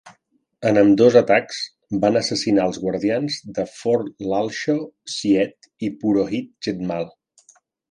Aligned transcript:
En 0.67 0.77
ambdós 0.81 1.17
atacs, 1.19 1.59
van 2.05 2.17
assassinar 2.21 2.65
els 2.71 2.79
guardians 2.87 3.37
de 3.59 3.67
Fort 3.75 4.27
Lalshah 4.33 4.77
Syed 5.19 5.71
i 5.89 5.93
Purohit 6.03 6.53
Jethmal. 6.71 7.09